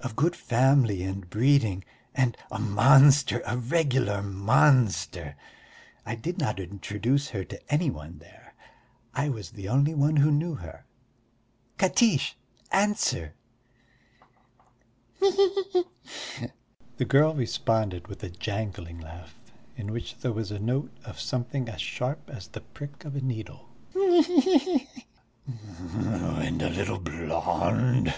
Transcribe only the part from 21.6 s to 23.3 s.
as sharp as the prick of a